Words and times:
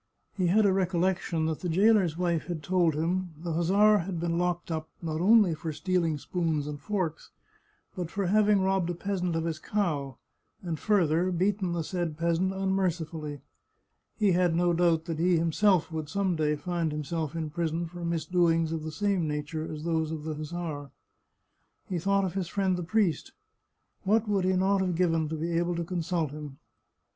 He 0.35 0.47
had 0.47 0.65
a 0.65 0.69
recollec 0.73 1.19
tion 1.21 1.45
that 1.45 1.59
the 1.59 1.69
jailer's 1.69 2.17
wife 2.17 2.45
had 2.47 2.63
told 2.63 2.95
him 2.95 3.35
the 3.37 3.53
hussar 3.53 3.99
had 3.99 4.19
been 4.19 4.39
locked 4.39 4.71
up, 4.71 4.89
not 4.99 5.21
only 5.21 5.53
for 5.53 5.71
stealing 5.71 6.17
spoons 6.17 6.65
and 6.65 6.79
forks, 6.81 7.29
but 7.95 8.09
for 8.09 8.25
having 8.25 8.61
robbed 8.61 8.89
a 8.89 8.95
peasant 8.95 9.35
of 9.35 9.43
his 9.43 9.59
cow, 9.59 10.17
and 10.63 10.79
further 10.79 11.29
beaten 11.31 11.73
the 11.73 11.83
said 11.83 12.17
peasant 12.17 12.51
unmercifully. 12.51 13.41
He 14.17 14.31
had 14.31 14.55
no 14.55 14.73
doubt 14.73 15.05
that 15.05 15.19
he 15.19 15.37
him 15.37 15.51
self 15.51 15.91
would 15.91 16.09
some 16.09 16.35
day 16.35 16.55
find 16.55 16.91
himself 16.91 17.35
in 17.35 17.51
prison 17.51 17.85
for 17.85 18.03
misdoings 18.03 18.73
ot 18.73 18.81
the 18.81 18.91
same 18.91 19.27
nature 19.27 19.71
as 19.71 19.83
those 19.83 20.09
of 20.11 20.23
the 20.23 20.33
hussar. 20.33 20.89
He 21.87 21.99
thought 21.99 22.25
of 22.25 22.33
his 22.33 22.47
friend 22.47 22.75
the 22.75 22.81
priest. 22.81 23.33
What 24.03 24.27
would 24.27 24.45
he 24.45 24.53
not 24.53 24.79
have 24.79 24.95
given 24.95 25.29
to 25.29 25.35
be 25.35 25.55
able 25.59 25.75
to 25.75 25.83
consult 25.83 26.31
him! 26.31 26.57